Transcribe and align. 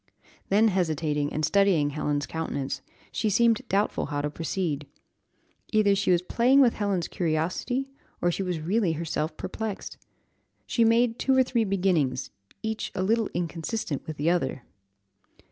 Then 0.49 0.69
hesitating, 0.69 1.31
and 1.31 1.45
studying 1.45 1.91
Helen's 1.91 2.25
countenance, 2.25 2.81
she 3.11 3.29
seemed 3.29 3.61
doubtful 3.69 4.07
how 4.07 4.21
to 4.21 4.31
proceed. 4.31 4.87
Either 5.71 5.93
she 5.95 6.09
was 6.09 6.23
playing 6.23 6.59
with 6.59 6.73
Helen's 6.73 7.07
curiosity, 7.07 7.91
or 8.19 8.31
she 8.31 8.41
was 8.41 8.59
really 8.59 8.93
herself 8.93 9.37
perplexed. 9.37 9.99
She 10.65 10.83
made 10.83 11.19
two 11.19 11.37
or 11.37 11.43
three 11.43 11.65
beginnings, 11.65 12.31
each 12.63 12.91
a 12.95 13.03
little 13.03 13.29
inconsistent 13.35 14.07
with 14.07 14.17
the 14.17 14.31
other. 14.31 14.63